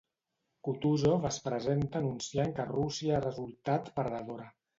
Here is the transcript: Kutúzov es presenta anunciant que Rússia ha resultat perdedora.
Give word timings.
Kutúzov 0.67 1.27
es 1.29 1.37
presenta 1.47 2.01
anunciant 2.05 2.55
que 2.61 2.67
Rússia 2.71 3.15
ha 3.19 3.21
resultat 3.27 3.93
perdedora. 4.01 4.51